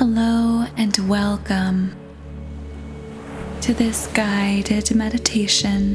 Hello 0.00 0.64
and 0.78 0.96
welcome 1.10 1.94
to 3.60 3.74
this 3.74 4.06
guided 4.14 4.94
meditation. 4.94 5.94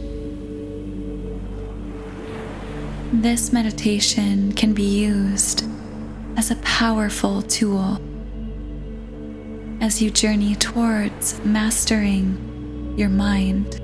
This 3.12 3.52
meditation 3.52 4.54
can 4.54 4.76
be 4.76 4.84
used 4.84 5.68
as 6.38 6.52
a 6.52 6.56
powerful 6.58 7.42
tool 7.42 8.00
as 9.82 10.04
you 10.04 10.12
journey 10.12 10.54
towards 10.54 11.44
mastering 11.44 12.94
your 12.96 13.10
mind. 13.10 13.82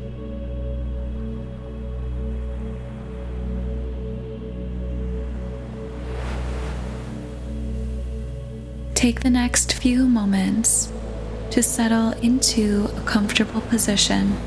Take 9.02 9.22
the 9.22 9.32
next 9.32 9.74
few 9.74 10.06
moments 10.06 10.94
to 11.50 11.64
settle 11.64 12.12
into 12.22 12.88
a 12.96 13.02
comfortable 13.02 13.62
position. 13.62 14.38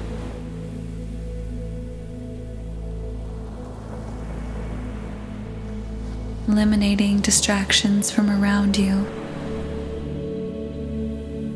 Eliminating 6.46 7.18
distractions 7.18 8.12
from 8.12 8.30
around 8.30 8.76
you. 8.76 9.04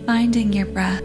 Finding 0.05 0.53
your 0.53 0.67
breath. 0.67 1.05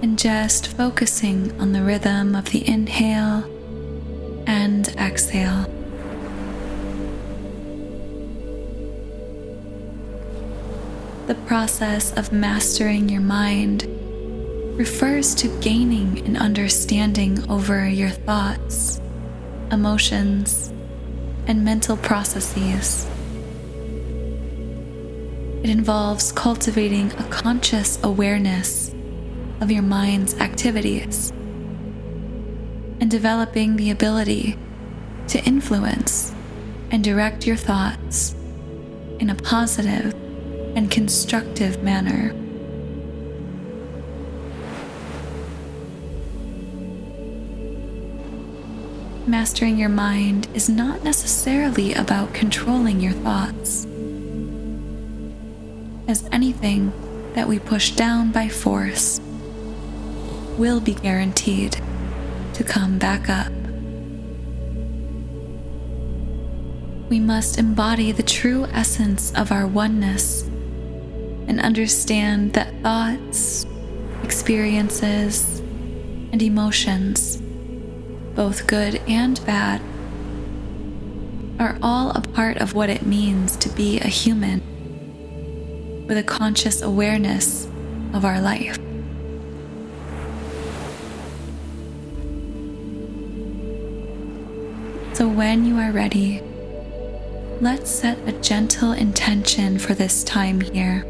And 0.00 0.18
just 0.18 0.68
focusing 0.68 1.52
on 1.60 1.72
the 1.74 1.82
rhythm 1.82 2.34
of 2.34 2.46
the 2.52 2.66
inhale 2.66 3.44
and 4.46 4.88
exhale. 4.96 5.75
The 11.26 11.34
process 11.34 12.12
of 12.12 12.30
mastering 12.30 13.08
your 13.08 13.20
mind 13.20 13.82
refers 14.78 15.34
to 15.34 15.48
gaining 15.60 16.24
an 16.24 16.36
understanding 16.36 17.50
over 17.50 17.88
your 17.88 18.10
thoughts, 18.10 19.00
emotions, 19.72 20.68
and 21.48 21.64
mental 21.64 21.96
processes. 21.96 23.08
It 25.64 25.70
involves 25.70 26.30
cultivating 26.30 27.10
a 27.14 27.24
conscious 27.24 27.98
awareness 28.04 28.94
of 29.60 29.68
your 29.68 29.82
mind's 29.82 30.34
activities 30.34 31.30
and 33.00 33.10
developing 33.10 33.74
the 33.74 33.90
ability 33.90 34.56
to 35.26 35.42
influence 35.42 36.32
and 36.92 37.02
direct 37.02 37.48
your 37.48 37.56
thoughts 37.56 38.36
in 39.18 39.28
a 39.30 39.34
positive 39.34 40.14
and 40.76 40.90
constructive 40.90 41.82
manner. 41.82 42.34
Mastering 49.26 49.78
your 49.78 49.88
mind 49.88 50.46
is 50.54 50.68
not 50.68 51.02
necessarily 51.02 51.94
about 51.94 52.32
controlling 52.32 53.00
your 53.00 53.14
thoughts, 53.14 53.86
as 56.06 56.28
anything 56.30 56.92
that 57.34 57.48
we 57.48 57.58
push 57.58 57.90
down 57.92 58.30
by 58.30 58.48
force 58.48 59.18
will 60.58 60.78
be 60.78 60.94
guaranteed 60.94 61.76
to 62.52 62.62
come 62.62 62.98
back 62.98 63.28
up. 63.28 63.50
We 67.08 67.18
must 67.18 67.58
embody 67.58 68.12
the 68.12 68.22
true 68.22 68.66
essence 68.66 69.32
of 69.34 69.50
our 69.50 69.66
oneness 69.66 70.45
and 71.48 71.60
understand 71.60 72.52
that 72.54 72.74
thoughts, 72.82 73.66
experiences, 74.22 75.60
and 76.32 76.42
emotions, 76.42 77.36
both 78.34 78.66
good 78.66 78.96
and 79.08 79.44
bad, 79.46 79.80
are 81.58 81.78
all 81.80 82.10
a 82.10 82.20
part 82.20 82.58
of 82.58 82.74
what 82.74 82.90
it 82.90 83.06
means 83.06 83.56
to 83.56 83.68
be 83.70 83.98
a 84.00 84.08
human 84.08 84.60
with 86.06 86.18
a 86.18 86.22
conscious 86.22 86.82
awareness 86.82 87.66
of 88.12 88.24
our 88.24 88.40
life. 88.40 88.76
So, 95.14 95.26
when 95.26 95.64
you 95.64 95.78
are 95.78 95.92
ready, 95.92 96.42
let's 97.62 97.90
set 97.90 98.18
a 98.28 98.32
gentle 98.32 98.92
intention 98.92 99.78
for 99.78 99.94
this 99.94 100.22
time 100.22 100.60
here. 100.60 101.06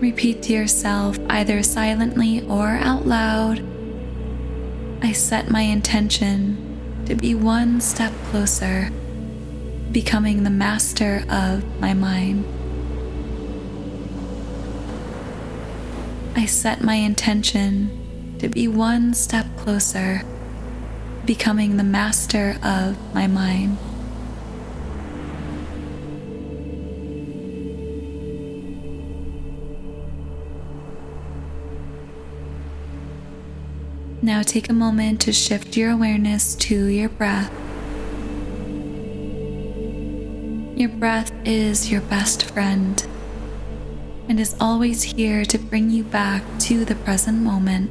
Repeat 0.00 0.42
to 0.44 0.52
yourself, 0.52 1.18
either 1.28 1.62
silently 1.62 2.42
or 2.48 2.68
out 2.70 3.06
loud 3.06 3.62
I 5.02 5.12
set 5.12 5.50
my 5.50 5.62
intention 5.62 7.04
to 7.06 7.14
be 7.14 7.34
one 7.34 7.80
step 7.80 8.12
closer, 8.30 8.90
becoming 9.90 10.42
the 10.42 10.50
master 10.50 11.24
of 11.30 11.64
my 11.80 11.94
mind. 11.94 12.44
I 16.36 16.44
set 16.44 16.82
my 16.82 16.94
intention 16.94 18.36
to 18.38 18.48
be 18.48 18.68
one 18.68 19.14
step 19.14 19.46
closer, 19.56 20.22
becoming 21.24 21.78
the 21.78 21.84
master 21.84 22.56
of 22.62 22.96
my 23.14 23.26
mind. 23.26 23.78
Now 34.30 34.42
take 34.42 34.70
a 34.70 34.72
moment 34.72 35.20
to 35.22 35.32
shift 35.32 35.76
your 35.76 35.90
awareness 35.90 36.54
to 36.54 36.86
your 36.86 37.08
breath. 37.08 37.50
Your 40.78 40.88
breath 40.88 41.32
is 41.44 41.90
your 41.90 42.00
best 42.02 42.44
friend 42.44 43.04
and 44.28 44.38
is 44.38 44.54
always 44.60 45.02
here 45.02 45.44
to 45.46 45.58
bring 45.58 45.90
you 45.90 46.04
back 46.04 46.44
to 46.60 46.84
the 46.84 46.94
present 46.94 47.38
moment. 47.38 47.90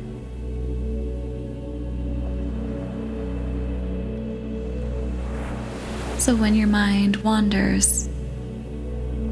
So 6.22 6.38
when 6.38 6.56
your 6.56 6.70
mind 6.70 7.18
wanders, 7.18 8.08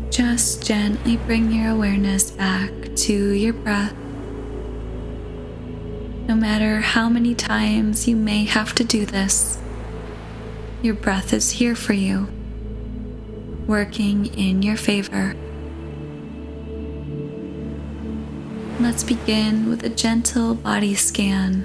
just 0.09 0.61
gently 0.67 1.15
bring 1.15 1.53
your 1.53 1.71
awareness 1.71 2.31
back 2.31 2.69
to 2.97 3.29
your 3.31 3.53
breath 3.53 3.95
no 6.27 6.35
matter 6.35 6.81
how 6.81 7.07
many 7.07 7.33
times 7.33 8.05
you 8.05 8.13
may 8.13 8.43
have 8.43 8.75
to 8.75 8.83
do 8.83 9.05
this, 9.05 9.57
your 10.81 10.93
breath 10.93 11.31
is 11.31 11.51
here 11.51 11.73
for 11.73 11.93
you, 11.93 12.27
working 13.65 14.25
in 14.37 14.61
your 14.61 14.75
favor. 14.75 15.35
Let's 18.81 19.05
begin 19.05 19.69
with 19.69 19.85
a 19.85 19.89
gentle 19.89 20.53
body 20.53 20.95
scan, 20.95 21.63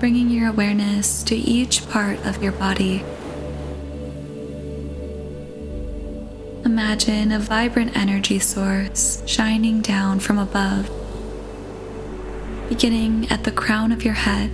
bringing 0.00 0.28
your 0.28 0.48
awareness 0.48 1.22
to 1.22 1.36
each 1.36 1.88
part 1.88 2.18
of 2.26 2.42
your 2.42 2.52
body. 2.52 3.04
Imagine 6.64 7.30
a 7.30 7.38
vibrant 7.38 7.96
energy 7.96 8.40
source 8.40 9.22
shining 9.24 9.82
down 9.82 10.18
from 10.18 10.36
above 10.36 10.90
beginning 12.68 13.28
at 13.30 13.44
the 13.44 13.52
crown 13.52 13.92
of 13.92 14.04
your 14.04 14.14
head. 14.14 14.50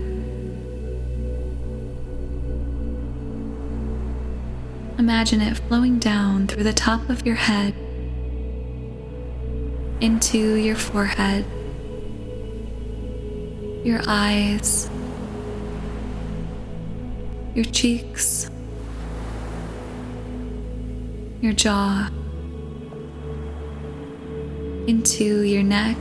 Imagine 4.98 5.40
it 5.40 5.56
flowing 5.56 5.98
down 5.98 6.46
through 6.46 6.64
the 6.64 6.72
top 6.72 7.08
of 7.08 7.24
your 7.24 7.36
head 7.36 7.74
into 10.02 10.54
your 10.56 10.76
forehead, 10.76 11.44
your 13.84 14.00
eyes, 14.06 14.90
your 17.54 17.64
cheeks, 17.64 18.50
your 21.40 21.52
jaw, 21.52 22.10
into 24.86 25.42
your 25.42 25.62
neck 25.62 25.96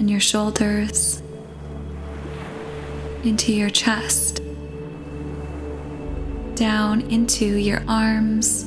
and 0.00 0.10
your 0.10 0.18
shoulders, 0.18 1.22
into 3.22 3.52
your 3.52 3.70
chest, 3.70 4.40
down 6.56 7.02
into 7.02 7.44
your 7.44 7.84
arms, 7.86 8.66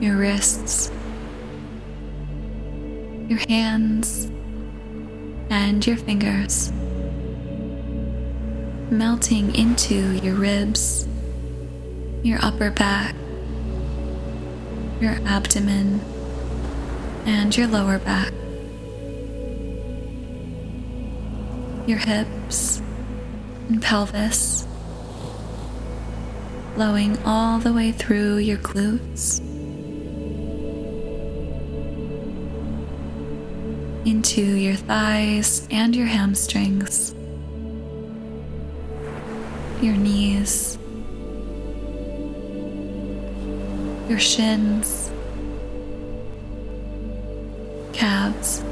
your 0.00 0.16
wrists, 0.16 0.90
your 3.28 3.40
hands, 3.48 4.30
and 5.50 5.86
your 5.86 5.96
fingers. 5.98 6.72
melting 8.90 9.54
into 9.54 10.18
your 10.18 10.34
ribs, 10.34 11.06
your 12.22 12.38
upper 12.42 12.70
back, 12.70 13.14
your 15.00 15.12
abdomen, 15.26 16.00
and 17.24 17.56
your 17.56 17.68
lower 17.68 17.98
back, 18.00 18.32
your 21.90 21.98
hips 21.98 22.80
and 23.68 23.82
pelvis, 23.82 24.64
flowing 26.74 27.18
all 27.24 27.58
the 27.58 27.72
way 27.72 27.90
through 27.90 28.36
your 28.36 28.58
glutes. 28.58 29.40
Into 34.06 34.40
your 34.40 34.76
thighs 34.76 35.66
and 35.72 35.96
your 35.96 36.06
hamstrings, 36.06 37.12
your 39.82 39.96
knees, 39.96 40.78
your 44.08 44.20
shins, 44.20 45.10
calves, 47.92 48.62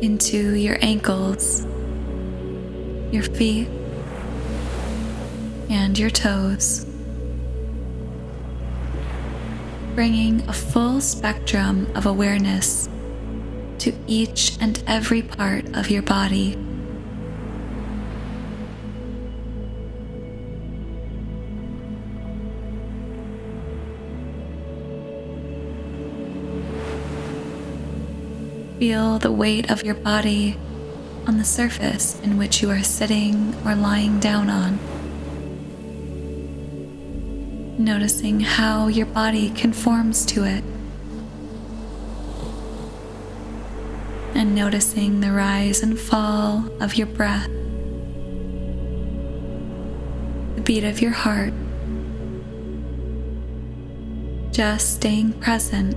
into 0.00 0.54
your 0.54 0.78
ankles, 0.82 1.64
your 3.10 3.22
feet, 3.22 3.68
and 5.70 5.98
your 5.98 6.10
toes. 6.10 6.84
Bringing 9.94 10.46
a 10.48 10.52
full 10.52 11.00
spectrum 11.00 11.90
of 11.94 12.06
awareness 12.06 12.88
to 13.78 13.92
each 14.06 14.58
and 14.60 14.82
every 14.86 15.22
part 15.22 15.64
of 15.76 15.90
your 15.90 16.02
body. 16.02 16.65
Feel 28.78 29.18
the 29.18 29.32
weight 29.32 29.70
of 29.70 29.84
your 29.84 29.94
body 29.94 30.54
on 31.26 31.38
the 31.38 31.44
surface 31.46 32.20
in 32.20 32.36
which 32.36 32.60
you 32.60 32.70
are 32.70 32.82
sitting 32.82 33.54
or 33.64 33.74
lying 33.74 34.20
down 34.20 34.50
on. 34.50 34.78
Noticing 37.82 38.40
how 38.40 38.88
your 38.88 39.06
body 39.06 39.48
conforms 39.48 40.26
to 40.26 40.44
it. 40.44 40.62
And 44.34 44.54
noticing 44.54 45.20
the 45.20 45.32
rise 45.32 45.82
and 45.82 45.98
fall 45.98 46.68
of 46.78 46.96
your 46.96 47.06
breath, 47.06 47.48
the 50.54 50.62
beat 50.62 50.84
of 50.84 51.00
your 51.00 51.12
heart. 51.12 51.54
Just 54.52 54.96
staying 54.96 55.32
present 55.40 55.94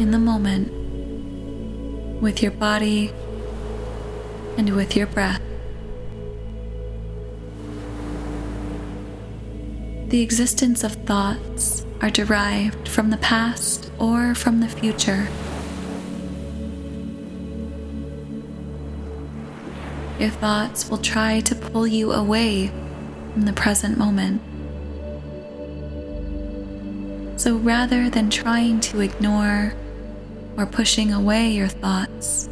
in 0.00 0.12
the 0.12 0.18
moment 0.18 0.85
with 2.20 2.42
your 2.42 2.52
body 2.52 3.12
and 4.56 4.74
with 4.74 4.96
your 4.96 5.06
breath. 5.06 5.42
The 10.08 10.22
existence 10.22 10.84
of 10.84 10.92
thoughts 10.92 11.84
are 12.00 12.10
derived 12.10 12.88
from 12.88 13.10
the 13.10 13.16
past 13.16 13.90
or 13.98 14.34
from 14.34 14.60
the 14.60 14.68
future. 14.68 15.28
Your 20.18 20.30
thoughts 20.30 20.88
will 20.88 20.98
try 20.98 21.40
to 21.40 21.54
pull 21.54 21.86
you 21.86 22.12
away 22.12 22.70
from 23.32 23.42
the 23.42 23.52
present 23.52 23.98
moment. 23.98 24.40
So 27.38 27.56
rather 27.56 28.08
than 28.08 28.30
trying 28.30 28.80
to 28.80 29.00
ignore 29.00 29.74
or 30.56 30.66
pushing 30.66 31.12
away 31.12 31.50
your 31.50 31.68
thoughts. 31.68 32.48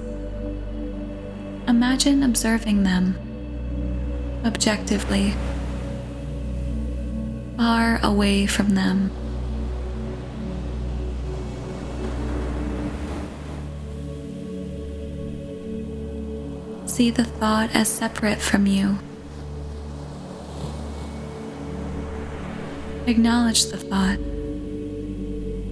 Imagine 1.67 2.23
observing 2.23 2.83
them 2.83 3.17
objectively, 4.45 5.35
far 7.57 7.99
away 8.03 8.47
from 8.47 8.71
them. 8.75 9.11
See 16.87 17.11
the 17.11 17.25
thought 17.25 17.75
as 17.75 17.89
separate 17.89 18.41
from 18.41 18.67
you. 18.67 18.99
Acknowledge 23.07 23.67
the 23.67 23.79
thought 23.79 24.19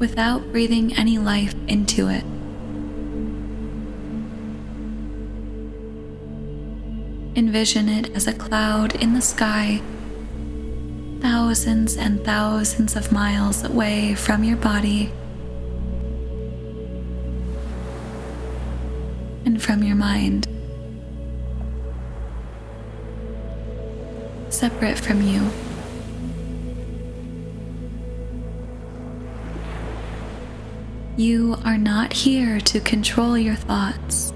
without 0.02 0.50
breathing 0.50 0.92
any 0.94 1.16
life 1.16 1.54
into 1.68 2.08
it. 2.08 2.24
Envision 7.36 7.88
it 7.88 8.10
as 8.10 8.26
a 8.26 8.32
cloud 8.32 8.96
in 8.96 9.14
the 9.14 9.20
sky, 9.20 9.80
thousands 11.20 11.96
and 11.96 12.24
thousands 12.24 12.96
of 12.96 13.12
miles 13.12 13.62
away 13.62 14.12
from 14.16 14.42
your 14.42 14.56
body 14.56 15.12
and 19.44 19.62
from 19.62 19.84
your 19.84 19.94
mind. 19.94 20.48
Separate 24.48 24.98
from 24.98 25.22
you. 25.22 25.48
You 31.16 31.58
are 31.62 31.76
not 31.76 32.14
here 32.14 32.58
to 32.58 32.80
control 32.80 33.36
your 33.36 33.54
thoughts. 33.54 34.32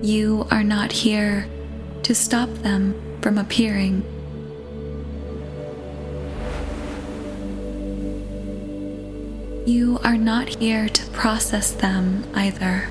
You 0.00 0.46
are 0.50 0.64
not 0.64 0.90
here 0.90 1.46
to 2.02 2.14
stop 2.14 2.48
them 2.62 2.94
from 3.20 3.36
appearing. 3.36 4.04
You 9.66 9.98
are 10.02 10.16
not 10.16 10.48
here 10.48 10.88
to 10.88 11.10
process 11.10 11.72
them 11.72 12.24
either. 12.34 12.88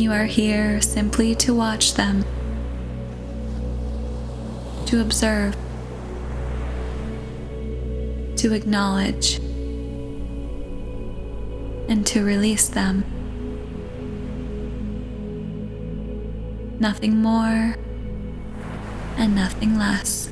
You 0.00 0.10
are 0.12 0.24
here 0.24 0.80
simply 0.80 1.34
to 1.34 1.52
watch 1.52 1.92
them 1.92 2.24
to 4.88 5.02
observe, 5.02 5.54
to 8.36 8.54
acknowledge, 8.54 9.36
and 11.90 12.06
to 12.06 12.24
release 12.24 12.68
them. 12.68 13.04
Nothing 16.80 17.16
more 17.16 17.76
and 19.18 19.34
nothing 19.34 19.76
less. 19.76 20.30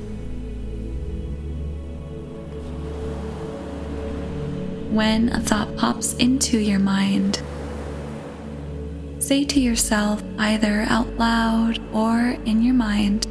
When 4.90 5.28
a 5.28 5.40
thought 5.40 5.76
pops 5.76 6.14
into 6.14 6.56
your 6.56 6.78
mind, 6.78 7.42
say 9.18 9.44
to 9.44 9.60
yourself 9.60 10.22
either 10.38 10.86
out 10.88 11.18
loud 11.18 11.78
or 11.92 12.38
in 12.46 12.62
your 12.62 12.72
mind, 12.72 13.26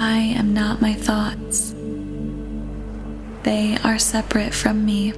I 0.00 0.18
am 0.36 0.54
not 0.54 0.80
my 0.80 0.94
thoughts. 0.94 1.74
They 3.42 3.76
are 3.82 3.98
separate 3.98 4.54
from 4.54 4.84
me. 4.84 5.12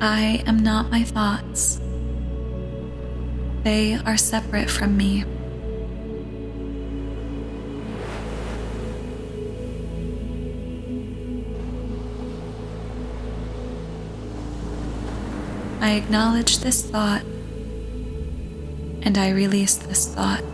I 0.00 0.42
am 0.46 0.58
not 0.58 0.90
my 0.90 1.02
thoughts. 1.02 1.80
They 3.64 3.94
are 4.06 4.16
separate 4.16 4.70
from 4.70 4.96
me. 4.96 5.24
I 15.82 15.94
acknowledge 15.94 16.58
this 16.58 16.80
thought 16.80 17.22
and 19.02 19.18
I 19.18 19.30
release 19.30 19.74
this 19.74 20.06
thought. 20.06 20.44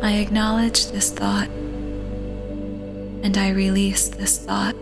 I 0.00 0.12
acknowledge 0.12 0.86
this 0.92 1.10
thought 1.10 1.48
and 3.24 3.36
I 3.36 3.48
release 3.50 4.10
this 4.10 4.38
thought. 4.38 4.76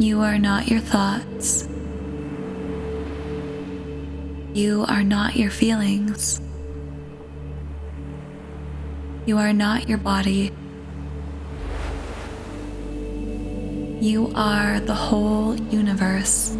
You 0.00 0.22
are 0.22 0.38
not 0.38 0.68
your 0.68 0.80
thoughts. 0.80 1.68
You 4.54 4.86
are 4.88 5.02
not 5.02 5.36
your 5.36 5.50
feelings. 5.50 6.40
You 9.26 9.36
are 9.36 9.52
not 9.52 9.90
your 9.90 9.98
body. 9.98 10.52
You 14.00 14.32
are 14.34 14.80
the 14.80 14.94
whole 14.94 15.54
universe, 15.68 16.56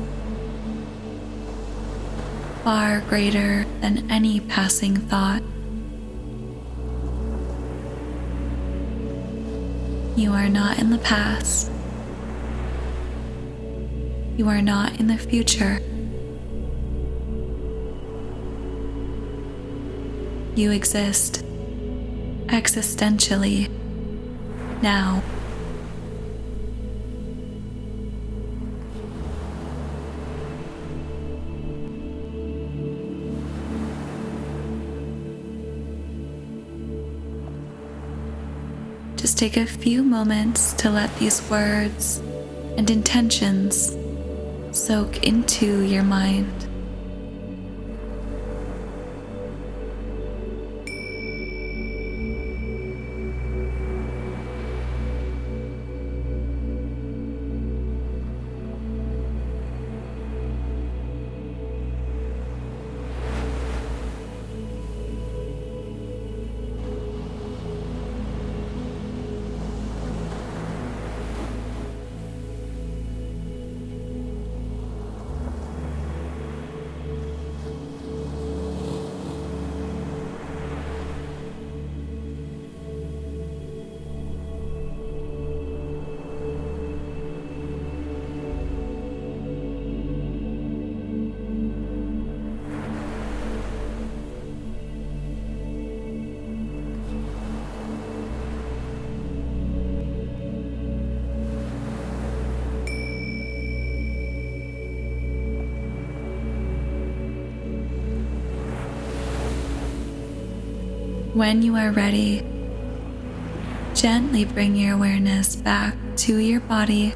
far 2.62 3.00
greater 3.08 3.64
than 3.80 4.10
any 4.10 4.40
passing 4.40 4.98
thought. 4.98 5.42
You 10.14 10.34
are 10.34 10.50
not 10.50 10.78
in 10.78 10.90
the 10.90 10.98
past. 10.98 11.69
You 14.36 14.48
are 14.48 14.62
not 14.62 14.98
in 14.98 15.06
the 15.06 15.18
future. 15.18 15.80
You 20.56 20.70
exist 20.72 21.44
existentially 22.46 23.70
now. 24.82 25.22
Just 39.16 39.38
take 39.38 39.56
a 39.56 39.66
few 39.66 40.02
moments 40.02 40.72
to 40.74 40.90
let 40.90 41.14
these 41.18 41.42
words 41.50 42.18
and 42.76 42.90
intentions 42.90 43.94
soak 44.72 45.24
into 45.24 45.82
your 45.82 46.02
mind. 46.02 46.69
When 111.40 111.62
you 111.62 111.74
are 111.76 111.90
ready, 111.90 112.44
gently 113.94 114.44
bring 114.44 114.76
your 114.76 114.92
awareness 114.96 115.56
back 115.56 115.96
to 116.16 116.36
your 116.36 116.60
body, 116.60 117.14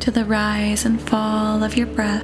to 0.00 0.10
the 0.10 0.24
rise 0.24 0.86
and 0.86 0.98
fall 0.98 1.62
of 1.62 1.76
your 1.76 1.86
breath. 1.86 2.22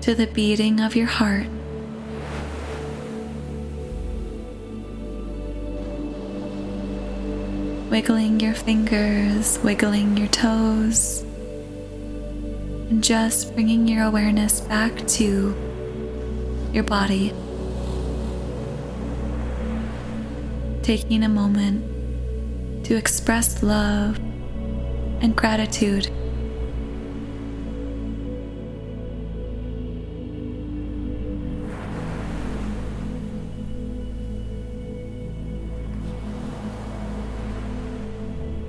To 0.00 0.12
the 0.16 0.28
beating 0.34 0.80
of 0.80 0.96
your 0.96 1.06
heart. 1.06 1.46
Wiggling 7.88 8.40
your 8.40 8.54
fingers, 8.54 9.60
wiggling 9.62 10.16
your 10.16 10.26
toes 10.26 11.24
and 12.88 13.02
just 13.02 13.52
bringing 13.54 13.88
your 13.88 14.04
awareness 14.04 14.60
back 14.60 15.06
to 15.08 15.54
your 16.72 16.84
body. 16.84 17.32
Taking 20.82 21.24
a 21.24 21.28
moment 21.28 22.84
to 22.84 22.94
express 22.94 23.62
love 23.62 24.18
and 25.20 25.34
gratitude. 25.34 26.10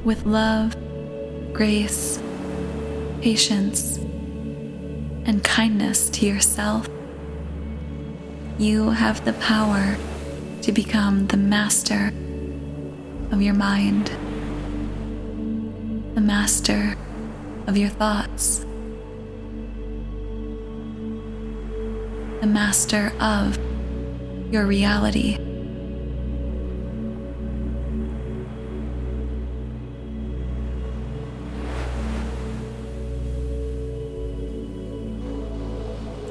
With 0.03 0.25
love, 0.25 0.75
grace, 1.53 2.19
patience, 3.21 4.00
and 5.27 5.43
kindness 5.43 6.10
to 6.10 6.25
yourself, 6.25 6.89
you 8.57 8.89
have 8.89 9.24
the 9.25 9.34
power 9.34 9.98
to 10.62 10.72
become 10.72 11.27
the 11.27 11.38
master 11.38 12.07
of 13.31 13.41
your 13.41 13.53
mind, 13.53 14.07
the 16.15 16.22
master 16.22 16.96
of 17.67 17.77
your 17.77 17.89
thoughts, 17.89 18.60
the 22.41 22.48
master 22.48 23.12
of 23.19 23.60
your 24.51 24.65
reality. 24.65 25.47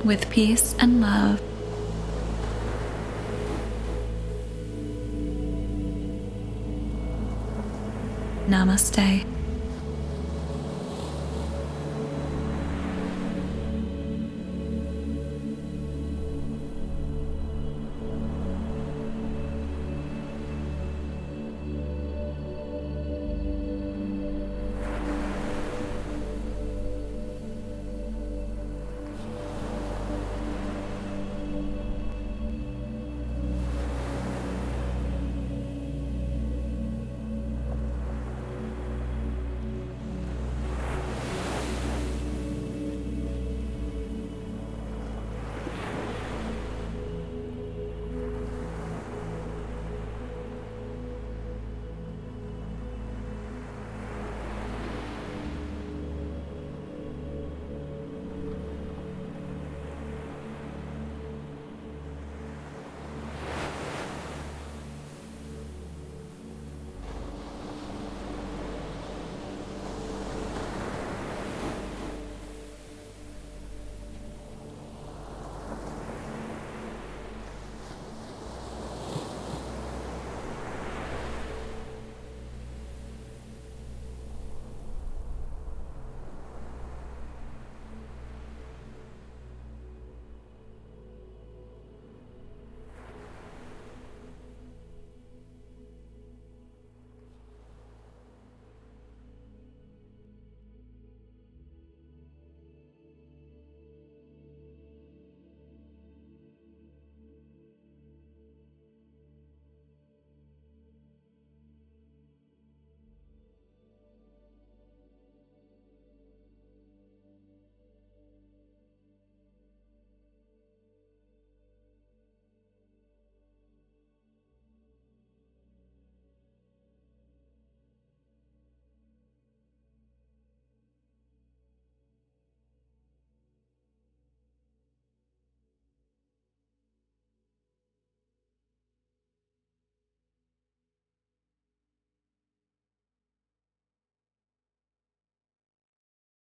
With 0.07 0.31
peace 0.31 0.75
and 0.79 1.01
love. 1.01 1.41
Namaste. 8.49 9.36